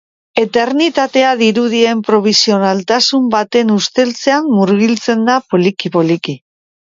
Eternitatea 0.43 1.33
dirudien 1.41 1.99
probisionaltasun 2.07 3.29
baten 3.35 3.73
usteltzean 3.75 4.49
murgiltzen 4.61 5.25
da 5.31 5.39
poliki-poliki. 5.55 6.35